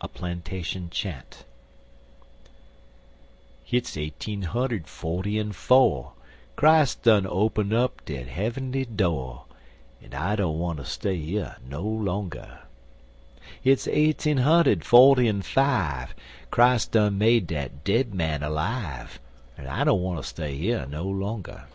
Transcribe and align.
A 0.00 0.08
PLANTATION 0.08 0.88
CHANT 0.88 1.44
Hit's 3.62 3.98
eighteen 3.98 4.40
hunder'd 4.40 4.86
forty 4.86 5.38
en 5.38 5.52
fo', 5.52 6.14
Christ 6.56 7.02
done 7.02 7.26
open 7.28 7.68
dat 7.68 7.96
He'v'mly 8.08 8.86
do' 8.96 9.40
An' 10.02 10.14
I 10.14 10.36
don't 10.36 10.58
wanter 10.58 10.84
stay 10.84 11.12
yer 11.16 11.56
no 11.68 11.82
longer; 11.82 12.60
Hit's 13.60 13.86
eighteen 13.86 14.38
hunder'd 14.38 14.86
forty 14.86 15.28
en 15.28 15.42
five, 15.42 16.14
Christ 16.50 16.92
done 16.92 17.18
made 17.18 17.46
dat 17.48 17.84
dead 17.84 18.14
man 18.14 18.42
alive 18.42 19.20
An' 19.58 19.66
I 19.66 19.84
don't 19.84 20.00
wanter 20.00 20.22
stay 20.22 20.54
yer 20.54 20.86
no 20.86 21.02
longer. 21.04 21.66